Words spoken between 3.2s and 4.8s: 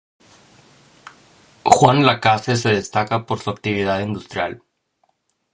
por su actividad industrial.